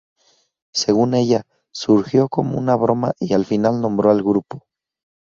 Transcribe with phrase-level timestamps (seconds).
[0.73, 4.65] Según ella, surgió como una broma y al final nombró al grupo